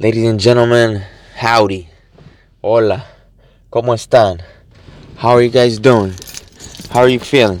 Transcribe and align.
Ladies 0.00 0.28
and 0.28 0.40
gentlemen, 0.40 1.04
howdy. 1.36 1.88
Hola. 2.62 3.06
¿Cómo 3.70 3.94
están? 3.94 4.42
How 5.16 5.36
are 5.36 5.44
you 5.44 5.52
guys 5.52 5.80
doing? 5.80 6.12
How 6.90 7.02
are 7.02 7.08
you 7.08 7.20
feeling? 7.20 7.60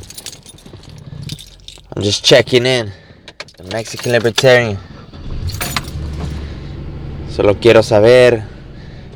I'm 1.94 2.02
just 2.02 2.24
checking 2.24 2.66
in. 2.66 2.90
The 3.56 3.62
Mexican 3.72 4.10
Libertarian. 4.10 4.78
Solo 7.30 7.54
quiero 7.60 7.84
saber 7.84 8.42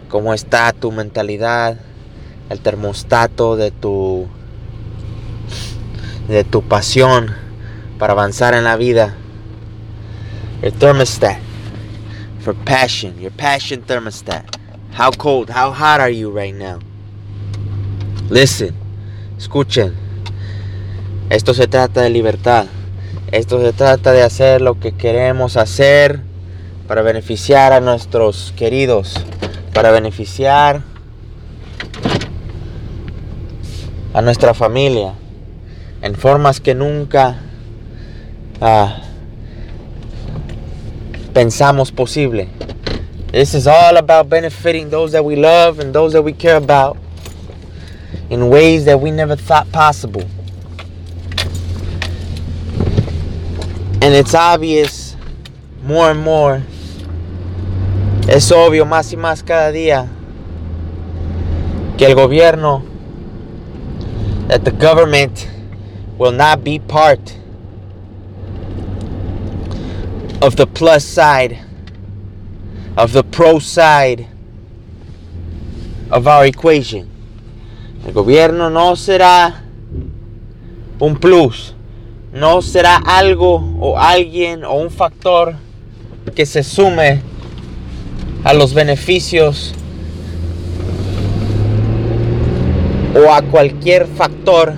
cómo 0.09 0.33
está 0.33 0.73
tu 0.73 0.93
mentalidad, 0.93 1.77
el 2.51 2.61
termostato 2.61 3.57
de 3.57 3.73
tu 3.73 4.29
de 6.29 6.45
tu 6.45 6.63
pasión 6.63 7.35
para 7.99 8.13
avanzar 8.13 8.55
en 8.55 8.63
la 8.63 8.77
vida. 8.77 9.17
Your 10.63 10.71
thermostat 10.71 11.48
for 12.49 12.55
passion, 12.65 13.21
your 13.21 13.31
passion 13.33 13.83
thermostat. 13.83 14.57
How 14.95 15.11
cold, 15.11 15.51
how 15.51 15.71
hot 15.71 16.01
are 16.01 16.09
you 16.09 16.31
right 16.31 16.55
now? 16.55 16.79
Listen, 18.31 18.75
escuchen. 19.37 19.95
Esto 21.29 21.53
se 21.53 21.67
trata 21.67 22.01
de 22.01 22.09
libertad. 22.09 22.67
Esto 23.33 23.61
se 23.61 23.75
trata 23.75 24.13
de 24.13 24.23
hacer 24.23 24.63
lo 24.63 24.81
que 24.81 24.93
queremos 24.93 25.59
hacer 25.59 26.23
para 26.87 27.03
beneficiar 27.03 27.75
a 27.75 27.81
nuestros 27.81 28.55
queridos, 28.57 29.23
para 29.75 29.91
beneficiar 29.91 30.81
a 34.15 34.23
nuestra 34.23 34.55
familia 34.55 35.13
en 36.01 36.15
formas 36.15 36.61
que 36.61 36.75
nunca 36.75 37.41
uh, 38.63 39.08
pensamos 41.39 41.95
posible. 41.95 42.49
This 43.31 43.55
is 43.55 43.69
all 43.69 43.97
about 43.97 44.29
benefiting 44.29 44.91
those 44.91 45.13
that 45.13 45.25
we 45.25 45.37
love 45.37 45.79
and 45.79 45.95
those 45.95 46.13
that 46.15 46.23
we 46.23 46.33
care 46.33 46.57
about 46.57 46.99
in 48.29 48.49
ways 48.49 48.87
that 48.87 49.01
we 49.01 49.13
never 49.13 49.37
thought 49.37 49.71
possible. 49.71 50.25
And 54.03 54.13
it's 54.15 54.35
obvious 54.35 55.15
more 55.85 56.11
and 56.11 56.19
more. 56.19 56.65
Es 58.27 58.51
obvio 58.51 58.85
más 58.85 59.13
y 59.13 59.17
más 59.17 59.47
cada 59.47 59.71
día 59.71 60.09
que 61.97 62.05
el 62.05 62.17
gobierno, 62.17 62.83
that 64.49 64.65
the 64.65 64.73
government 64.73 65.49
will 66.19 66.33
not 66.33 66.65
be 66.65 66.81
part 66.81 67.38
of 70.41 70.55
the 70.57 70.67
plus 70.67 71.05
side, 71.05 71.59
of 72.97 73.13
the 73.13 73.25
pro 73.25 73.59
side 73.59 74.27
of 76.11 76.27
our 76.27 76.47
equation. 76.47 77.09
El 78.07 78.13
gobierno 78.13 78.71
no 78.71 78.95
será 78.95 79.63
un 81.01 81.17
plus, 81.17 81.75
no 82.33 82.63
será 82.63 82.97
algo 82.97 83.77
o 83.81 83.99
alguien 83.99 84.65
o 84.65 84.75
un 84.75 84.91
factor 84.91 85.57
que 86.35 86.47
se 86.47 86.63
sume 86.63 87.21
a 88.45 88.55
los 88.55 88.73
beneficios 88.75 89.75
o 93.17 93.33
a 93.33 93.43
cualquier 93.43 94.07
factor 94.07 94.75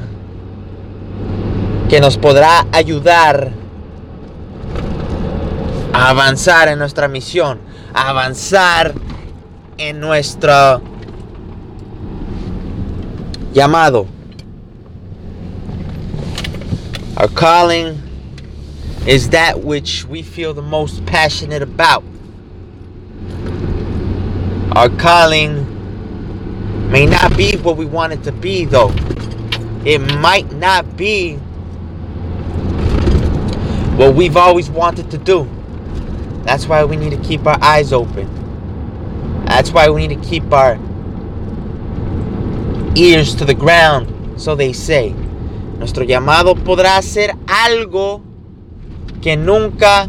que 1.91 2.01
nos 2.01 2.17
podrá 2.17 2.67
ayudar 2.73 3.60
avanzar 6.01 6.69
en 6.69 6.79
nuestra 6.79 7.09
misión, 7.09 7.61
avanzar 7.93 8.95
en 9.77 10.01
nuestro 10.01 10.81
llamado. 13.53 14.07
Our 17.19 17.29
calling 17.29 18.01
is 19.07 19.29
that 19.31 19.63
which 19.63 20.07
we 20.07 20.23
feel 20.23 20.55
the 20.55 20.63
most 20.63 21.05
passionate 21.05 21.61
about. 21.61 22.03
Our 24.73 24.89
calling 24.89 25.67
may 26.91 27.05
not 27.05 27.37
be 27.37 27.57
what 27.59 27.77
we 27.77 27.85
want 27.85 28.15
it 28.15 28.23
to 28.25 28.33
be, 28.33 28.65
though. 28.65 28.95
It 29.85 29.99
might 30.19 30.51
not 30.53 30.97
be 30.97 31.35
what 33.97 34.15
we've 34.15 34.37
always 34.39 34.71
wanted 34.71 35.11
to 35.11 35.19
do. 35.19 35.47
That's 36.45 36.67
why 36.67 36.85
we 36.85 36.97
need 36.97 37.11
to 37.11 37.29
keep 37.29 37.47
our 37.47 37.59
eyes 37.63 37.93
open. 37.93 38.29
That's 39.47 39.73
why 39.73 39.91
we 39.91 40.07
need 40.07 40.21
to 40.21 40.29
keep 40.29 40.53
our 40.53 40.79
ears 42.95 43.35
to 43.37 43.45
the 43.45 43.55
ground, 43.55 44.41
so 44.41 44.55
they 44.55 44.73
say. 44.73 45.15
Nuestro 45.79 46.05
llamado 46.05 46.55
podrá 46.55 47.01
ser 47.03 47.35
algo 47.47 48.23
que 49.23 49.37
nunca 49.37 50.09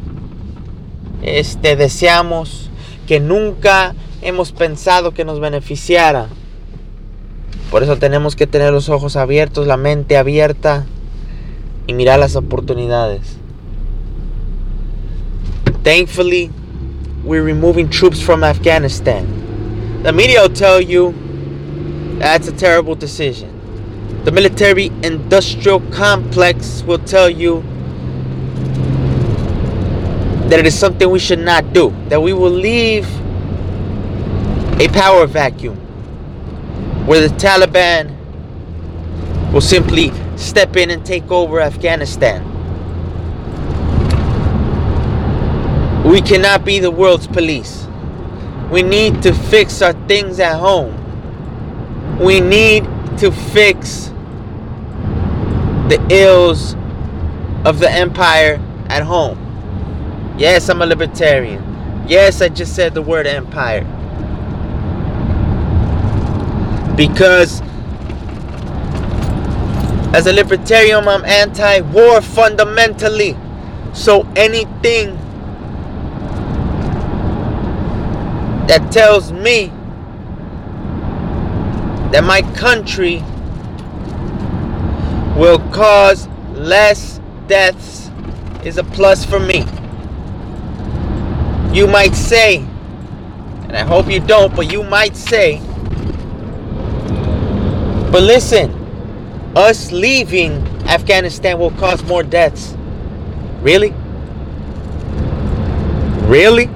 este, 1.21 1.75
deseamos, 1.75 2.69
que 3.07 3.19
nunca 3.19 3.95
hemos 4.21 4.51
pensado 4.51 5.13
que 5.13 5.25
nos 5.25 5.39
beneficiara. 5.39 6.27
Por 7.69 7.83
eso 7.83 7.97
tenemos 7.97 8.35
que 8.35 8.47
tener 8.47 8.73
los 8.73 8.89
ojos 8.89 9.15
abiertos, 9.15 9.65
la 9.65 9.77
mente 9.77 10.17
abierta 10.17 10.85
y 11.87 11.93
mirar 11.93 12.19
las 12.19 12.35
oportunidades. 12.35 13.40
Thankfully, 15.83 16.51
we're 17.23 17.43
removing 17.43 17.89
troops 17.89 18.21
from 18.21 18.43
Afghanistan. 18.43 20.03
The 20.03 20.11
media 20.11 20.41
will 20.41 20.49
tell 20.49 20.79
you 20.79 21.15
that's 22.19 22.47
a 22.47 22.51
terrible 22.51 22.93
decision. 22.93 23.49
The 24.23 24.31
military 24.31 24.91
industrial 25.01 25.79
complex 25.89 26.83
will 26.83 26.99
tell 26.99 27.31
you 27.31 27.63
that 30.49 30.59
it 30.59 30.67
is 30.67 30.77
something 30.77 31.09
we 31.09 31.17
should 31.17 31.39
not 31.39 31.73
do, 31.73 31.89
that 32.09 32.21
we 32.21 32.33
will 32.33 32.51
leave 32.51 33.07
a 34.79 34.87
power 34.89 35.25
vacuum 35.25 35.77
where 37.07 37.27
the 37.27 37.35
Taliban 37.37 38.15
will 39.51 39.61
simply 39.61 40.11
step 40.37 40.75
in 40.75 40.91
and 40.91 41.03
take 41.03 41.31
over 41.31 41.59
Afghanistan. 41.59 42.60
We 46.05 46.19
cannot 46.21 46.65
be 46.65 46.79
the 46.79 46.89
world's 46.89 47.27
police. 47.27 47.87
We 48.71 48.81
need 48.81 49.21
to 49.21 49.33
fix 49.33 49.81
our 49.81 49.93
things 50.07 50.39
at 50.39 50.59
home. 50.59 50.97
We 52.19 52.39
need 52.39 52.85
to 53.19 53.31
fix 53.31 54.07
the 55.89 56.03
ills 56.09 56.73
of 57.65 57.79
the 57.79 57.91
empire 57.91 58.59
at 58.89 59.03
home. 59.03 59.37
Yes, 60.37 60.69
I'm 60.69 60.81
a 60.81 60.85
libertarian. 60.85 62.05
Yes, 62.07 62.41
I 62.41 62.49
just 62.49 62.75
said 62.75 62.95
the 62.95 63.01
word 63.01 63.27
empire. 63.27 63.83
Because 66.95 67.61
as 70.15 70.25
a 70.25 70.33
libertarian, 70.33 71.07
I'm 71.07 71.23
anti 71.25 71.81
war 71.81 72.21
fundamentally. 72.21 73.37
So 73.93 74.27
anything 74.35 75.20
that 78.67 78.91
tells 78.91 79.31
me 79.31 79.67
that 82.11 82.23
my 82.23 82.41
country 82.53 83.23
will 85.37 85.59
cause 85.71 86.27
less 86.53 87.19
deaths 87.47 88.09
is 88.63 88.77
a 88.77 88.83
plus 88.83 89.25
for 89.25 89.39
me. 89.39 89.65
You 91.73 91.87
might 91.87 92.13
say, 92.13 92.57
and 92.57 93.77
I 93.77 93.83
hope 93.83 94.09
you 94.09 94.19
don't, 94.19 94.55
but 94.55 94.71
you 94.71 94.83
might 94.83 95.15
say, 95.15 95.59
but 98.11 98.23
listen, 98.23 98.71
us 99.55 99.91
leaving 99.91 100.51
Afghanistan 100.85 101.57
will 101.57 101.71
cause 101.71 102.03
more 102.03 102.23
deaths. 102.23 102.75
Really? 103.61 103.93
Really? 106.27 106.69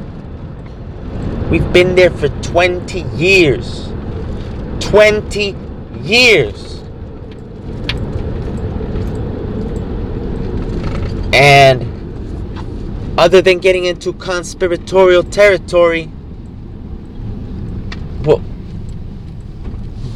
We've 1.50 1.72
been 1.72 1.96
there 1.96 2.10
for 2.10 2.28
20 2.28 3.02
years. 3.16 3.88
20 4.80 5.56
years. 6.02 6.82
And 11.34 13.20
other 13.20 13.42
than 13.42 13.60
getting 13.60 13.86
into 13.86 14.14
conspiratorial 14.14 15.24
territory, 15.24 16.06
what, 18.24 18.40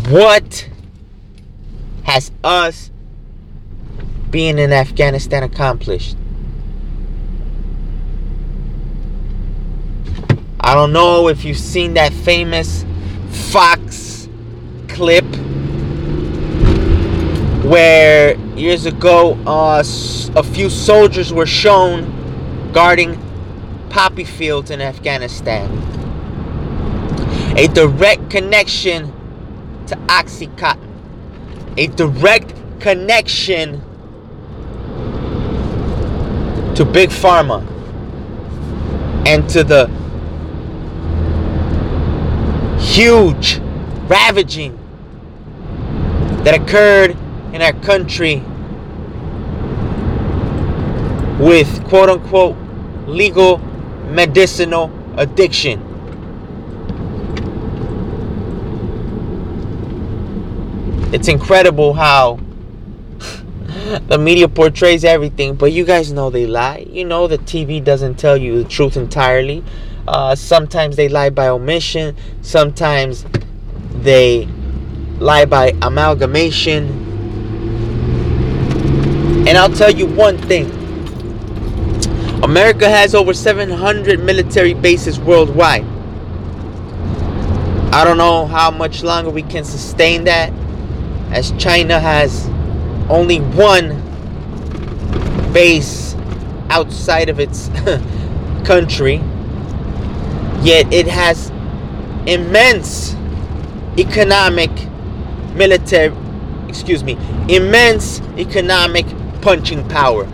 what 0.10 0.70
has 2.04 2.32
us 2.44 2.90
being 4.32 4.58
in 4.58 4.74
Afghanistan 4.74 5.44
accomplished? 5.44 6.18
I 10.70 10.76
don't 10.76 10.94
know 10.94 11.30
if 11.30 11.46
you've 11.46 11.58
seen 11.58 11.96
that 11.96 12.14
famous 12.14 12.86
Fox 13.32 14.30
clip 14.88 15.26
where 17.66 18.38
years 18.56 18.86
ago 18.86 19.34
uh, 19.48 19.84
a 20.36 20.44
few 20.44 20.70
soldiers 20.70 21.34
were 21.34 21.48
shown 21.48 22.72
guarding 22.72 23.20
poppy 23.90 24.24
fields 24.24 24.70
in 24.70 24.80
Afghanistan. 24.80 25.72
A 27.58 27.68
direct 27.70 28.30
connection 28.30 29.12
to 29.88 29.96
Oxycontin. 29.96 30.78
A 31.78 31.88
direct 31.88 32.54
connection 32.80 33.82
to 36.76 36.86
Big 36.86 37.10
Pharma 37.10 37.66
and 39.26 39.50
to 39.50 39.64
the 39.64 39.99
huge 42.90 43.60
ravaging 44.08 44.76
that 46.44 46.60
occurred 46.60 47.12
in 47.54 47.62
our 47.62 47.74
country 47.74 48.38
with 51.40 51.88
quote 51.88 52.10
unquote 52.10 52.58
legal 53.08 53.60
medicinal 54.10 54.92
addiction. 55.18 55.86
It's 61.14 61.28
incredible 61.28 61.94
how 61.94 62.40
the 64.08 64.18
media 64.18 64.48
portrays 64.48 65.04
everything, 65.06 65.54
but 65.54 65.72
you 65.72 65.86
guys 65.86 66.12
know 66.12 66.32
they 66.32 66.48
lie. 66.48 66.88
You 66.90 67.06
know 67.06 67.28
the 67.28 67.38
TV 67.38 67.84
doesn't 67.84 68.16
tell 68.16 68.36
you 68.36 68.64
the 68.64 68.68
truth 68.68 68.98
entirely. 68.98 69.64
Uh, 70.08 70.36
sometimes 70.36 70.96
they 70.96 71.10
lie 71.10 71.30
by 71.30 71.48
omission, 71.48 72.16
sometimes 72.42 73.26
they 74.02 74.48
lie 75.20 75.46
by 75.46 75.76
amalgamation. 75.82 77.08
And 79.48 79.58
I'll 79.58 79.74
tell 79.74 79.92
you 79.92 80.06
one 80.06 80.38
thing 80.38 80.80
America 82.44 82.90
has 82.90 83.14
over 83.14 83.34
700 83.34 84.24
military 84.24 84.74
bases 84.74 85.20
worldwide. 85.20 85.86
I 87.92 88.04
don't 88.06 88.18
know 88.18 88.46
how 88.46 88.72
much 88.72 89.04
longer 89.04 89.30
we 89.30 89.44
can 89.44 89.66
sustain 89.66 90.24
that, 90.24 90.54
as 91.32 91.52
China 91.58 92.00
has 92.00 92.48
only 93.10 93.40
one 93.40 93.90
base 95.52 96.16
outside 96.70 97.28
of 97.28 97.40
its 97.40 97.70
country, 98.64 99.22
yet 100.62 100.92
it 100.94 101.08
has 101.08 101.52
immense 102.28 103.16
economic, 103.98 104.72
military, 105.54 106.16
excuse 106.68 107.04
me, 107.04 107.18
immense 107.48 108.22
economic 108.38 109.06
punching 109.42 109.88
power. 109.90 110.28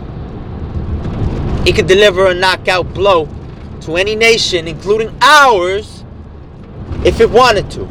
It 1.66 1.74
could 1.74 1.86
deliver 1.86 2.26
a 2.26 2.34
knockout 2.34 2.92
blow 2.92 3.28
to 3.82 3.96
any 3.96 4.14
nation, 4.14 4.68
including 4.68 5.16
ours, 5.22 6.04
if 7.04 7.20
it 7.20 7.30
wanted 7.30 7.70
to. 7.72 7.88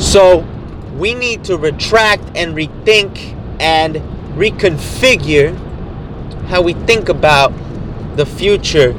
So, 0.00 0.46
we 0.96 1.14
need 1.14 1.44
to 1.44 1.56
retract 1.56 2.22
and 2.36 2.54
rethink 2.54 3.38
and 3.60 3.96
reconfigure 4.36 5.56
how 6.46 6.62
we 6.62 6.74
think 6.74 7.08
about 7.08 7.52
the 8.16 8.26
future 8.26 8.92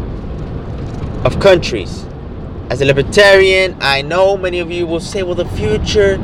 of 1.26 1.40
countries. 1.40 2.06
As 2.70 2.82
a 2.82 2.86
libertarian, 2.86 3.76
I 3.82 4.02
know 4.02 4.38
many 4.38 4.60
of 4.60 4.72
you 4.72 4.88
will 4.88 5.00
say, 5.00 5.24
well, 5.24 5.36
the 5.36 5.46
future, 5.46 6.18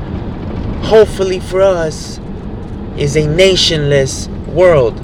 hopefully 0.83 1.39
for 1.39 1.61
us, 1.61 2.19
is 2.97 3.15
a 3.15 3.27
nationless 3.27 4.27
world. 4.47 4.95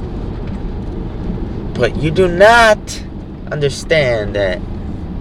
But 1.74 1.95
you 1.97 2.12
do 2.12 2.27
not 2.27 3.03
understand 3.51 4.36
that 4.36 4.62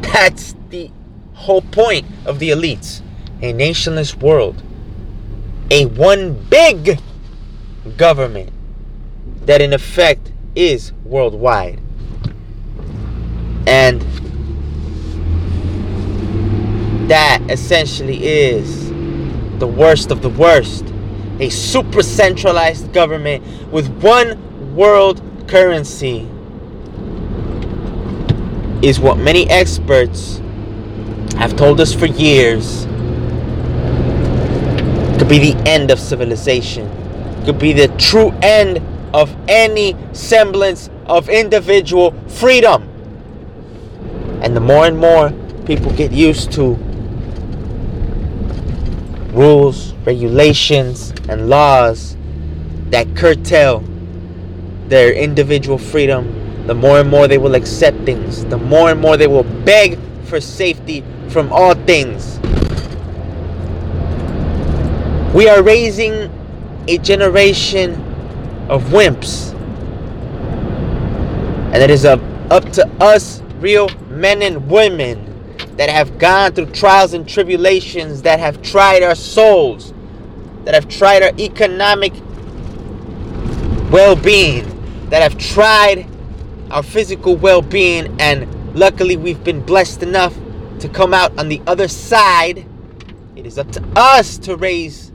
that's 0.00 0.54
the 0.70 0.90
whole 1.34 1.62
point 1.62 2.06
of 2.24 2.38
the 2.38 2.50
elites 2.50 3.02
a 3.42 3.52
nationless 3.52 4.16
world 4.16 4.62
a 5.70 5.86
one 5.86 6.34
big 6.48 7.00
government 7.96 8.50
that 9.46 9.60
in 9.60 9.72
effect 9.72 10.30
is 10.54 10.92
worldwide. 11.04 11.80
And 13.66 14.03
that 17.08 17.42
essentially 17.48 18.24
is 18.24 18.88
the 19.58 19.66
worst 19.66 20.10
of 20.10 20.22
the 20.22 20.28
worst. 20.28 20.84
A 21.40 21.50
super 21.50 22.02
centralized 22.02 22.92
government 22.92 23.44
with 23.70 23.88
one 24.02 24.74
world 24.74 25.22
currency 25.46 26.28
is 28.82 29.00
what 29.00 29.18
many 29.18 29.48
experts 29.50 30.38
have 31.36 31.56
told 31.56 31.80
us 31.80 31.92
for 31.92 32.06
years 32.06 32.84
could 35.18 35.28
be 35.28 35.52
the 35.52 35.62
end 35.66 35.90
of 35.90 35.98
civilization, 35.98 36.90
could 37.44 37.58
be 37.58 37.72
the 37.72 37.88
true 37.98 38.30
end 38.42 38.82
of 39.14 39.34
any 39.48 39.96
semblance 40.12 40.90
of 41.06 41.28
individual 41.28 42.12
freedom. 42.28 42.82
And 44.42 44.56
the 44.56 44.60
more 44.60 44.86
and 44.86 44.98
more 44.98 45.30
people 45.64 45.92
get 45.92 46.12
used 46.12 46.52
to 46.52 46.76
rules, 49.34 49.92
regulations, 50.06 51.12
and 51.28 51.48
laws 51.48 52.16
that 52.90 53.16
curtail 53.16 53.82
their 54.88 55.12
individual 55.12 55.78
freedom, 55.78 56.66
the 56.66 56.74
more 56.74 57.00
and 57.00 57.10
more 57.10 57.26
they 57.26 57.38
will 57.38 57.54
accept 57.54 57.98
things, 58.04 58.44
the 58.46 58.58
more 58.58 58.90
and 58.90 59.00
more 59.00 59.16
they 59.16 59.26
will 59.26 59.44
beg 59.64 59.98
for 60.24 60.40
safety 60.40 61.04
from 61.28 61.52
all 61.52 61.74
things. 61.74 62.38
We 65.34 65.48
are 65.48 65.62
raising 65.62 66.30
a 66.86 66.98
generation 66.98 67.94
of 68.68 68.84
wimps. 68.84 69.52
And 71.72 71.82
it 71.82 71.90
is 71.90 72.04
up, 72.04 72.20
up 72.50 72.70
to 72.72 72.86
us, 73.00 73.42
real 73.58 73.88
men 74.08 74.42
and 74.42 74.70
women, 74.70 75.33
that 75.76 75.90
have 75.90 76.18
gone 76.18 76.52
through 76.52 76.66
trials 76.66 77.14
and 77.14 77.28
tribulations, 77.28 78.22
that 78.22 78.38
have 78.38 78.62
tried 78.62 79.02
our 79.02 79.14
souls, 79.14 79.92
that 80.64 80.74
have 80.74 80.88
tried 80.88 81.22
our 81.22 81.32
economic 81.38 82.12
well 83.90 84.16
being, 84.16 84.64
that 85.10 85.22
have 85.22 85.38
tried 85.38 86.06
our 86.70 86.82
physical 86.82 87.36
well 87.36 87.62
being, 87.62 88.14
and 88.20 88.74
luckily 88.74 89.16
we've 89.16 89.42
been 89.44 89.60
blessed 89.60 90.02
enough 90.02 90.34
to 90.80 90.88
come 90.88 91.14
out 91.14 91.36
on 91.38 91.48
the 91.48 91.60
other 91.66 91.88
side. 91.88 92.66
It 93.36 93.46
is 93.46 93.58
up 93.58 93.70
to 93.72 93.82
us 93.96 94.38
to 94.38 94.56
raise 94.56 95.12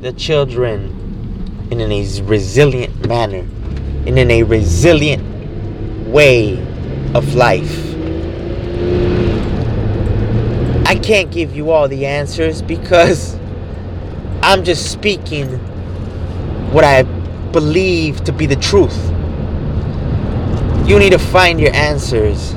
the 0.00 0.12
children 0.12 1.68
in 1.70 1.80
a 1.80 2.20
resilient 2.22 3.08
manner, 3.08 3.46
in 4.06 4.18
a 4.18 4.42
resilient 4.42 6.06
way 6.06 6.60
of 7.14 7.34
life. 7.34 7.94
I 10.86 10.93
can't 11.04 11.30
give 11.30 11.54
you 11.54 11.70
all 11.70 11.86
the 11.86 12.06
answers 12.06 12.62
because 12.62 13.36
I'm 14.42 14.64
just 14.64 14.90
speaking 14.90 15.58
what 16.72 16.82
I 16.82 17.02
believe 17.52 18.24
to 18.24 18.32
be 18.32 18.46
the 18.46 18.56
truth. 18.56 18.96
You 20.88 20.98
need 20.98 21.10
to 21.10 21.18
find 21.18 21.60
your 21.60 21.74
answers 21.74 22.52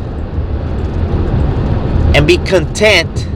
and 2.15 2.25
be 2.25 2.37
content 2.37 3.27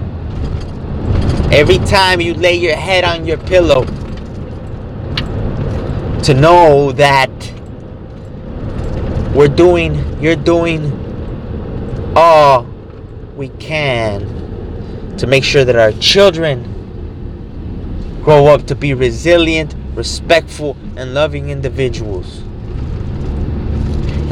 every 1.54 1.80
time 1.80 2.22
you 2.22 2.34
lay 2.34 2.56
your 2.56 2.78
head 2.78 3.04
on 3.04 3.26
your 3.26 3.38
pillow 3.38 3.84
to 6.24 6.34
know 6.34 6.94
that 6.94 7.30
we're 9.36 9.50
doing, 9.50 10.22
you're 10.24 10.38
doing 10.38 12.14
all 12.16 12.64
we 13.36 13.50
can 13.60 14.41
to 15.22 15.28
make 15.28 15.44
sure 15.44 15.64
that 15.64 15.76
our 15.76 15.92
children 16.00 16.64
grow 18.24 18.48
up 18.48 18.66
to 18.66 18.74
be 18.74 18.96
resilient, 18.96 19.76
respectful, 19.94 20.76
and 20.98 21.14
loving 21.14 21.52
individuals. 21.52 22.40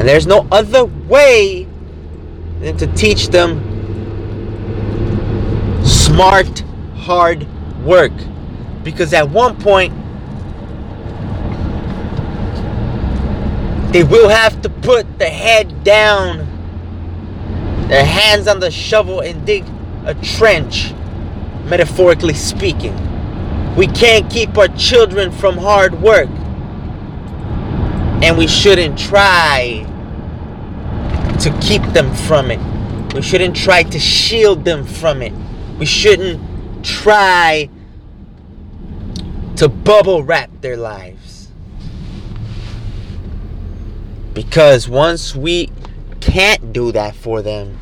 there's 0.00 0.26
no 0.26 0.48
other 0.50 0.86
way 0.86 1.68
than 2.58 2.76
to 2.78 2.88
teach 2.94 3.28
them 3.28 3.60
smart, 5.84 6.64
hard 6.96 7.46
work. 7.84 8.10
Because 8.82 9.14
at 9.14 9.30
one 9.30 9.56
point, 9.60 9.92
they 13.92 14.02
will 14.02 14.28
have 14.28 14.60
to 14.62 14.68
put 14.68 15.20
the 15.20 15.28
head 15.28 15.84
down 15.84 16.38
their 17.86 18.04
hands 18.04 18.48
on 18.48 18.58
the 18.58 18.72
shovel 18.72 19.20
and 19.20 19.46
dig 19.46 19.64
a 20.04 20.14
trench, 20.14 20.92
metaphorically 21.64 22.34
speaking. 22.34 22.94
We 23.76 23.86
can't 23.86 24.30
keep 24.30 24.56
our 24.58 24.68
children 24.68 25.30
from 25.30 25.56
hard 25.56 26.00
work. 26.02 26.28
And 28.22 28.36
we 28.36 28.46
shouldn't 28.46 28.98
try 28.98 29.86
to 31.40 31.58
keep 31.60 31.82
them 31.92 32.14
from 32.14 32.50
it. 32.50 32.60
We 33.14 33.22
shouldn't 33.22 33.56
try 33.56 33.82
to 33.84 33.98
shield 33.98 34.64
them 34.64 34.84
from 34.84 35.22
it. 35.22 35.32
We 35.78 35.86
shouldn't 35.86 36.84
try 36.84 37.70
to 39.56 39.68
bubble 39.68 40.22
wrap 40.22 40.50
their 40.60 40.76
lives. 40.76 41.48
Because 44.32 44.88
once 44.88 45.34
we 45.34 45.70
can't 46.20 46.72
do 46.72 46.92
that 46.92 47.16
for 47.16 47.42
them, 47.42 47.79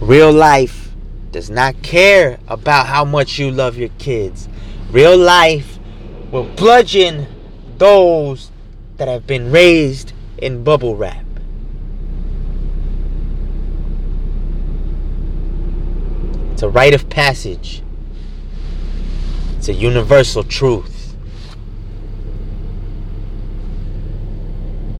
real 0.00 0.32
life 0.32 0.92
does 1.32 1.50
not 1.50 1.82
care 1.82 2.38
about 2.48 2.86
how 2.86 3.04
much 3.04 3.38
you 3.38 3.50
love 3.50 3.76
your 3.76 3.90
kids. 3.98 4.48
Real 4.90 5.16
life 5.16 5.78
will 6.30 6.44
bludgeon 6.44 7.26
those 7.78 8.50
that 8.96 9.08
have 9.08 9.26
been 9.26 9.50
raised 9.50 10.12
in 10.38 10.64
bubble 10.64 10.96
wrap. 10.96 11.24
It's 16.52 16.62
a 16.62 16.68
rite 16.70 16.94
of 16.94 17.10
passage. 17.10 17.82
It's 19.58 19.68
a 19.68 19.74
universal 19.74 20.42
truth. 20.42 20.95